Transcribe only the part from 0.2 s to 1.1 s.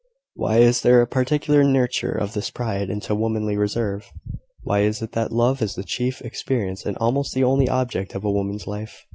why is there a